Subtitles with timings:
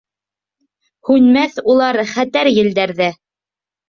[1.09, 3.11] Һүнмәҫ улар хәтәр елдәрҙә...